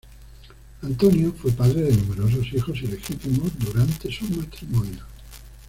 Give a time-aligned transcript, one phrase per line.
[0.81, 5.05] Antonio fue padre de numerosos hijos ilegítimos durante su matrimonio.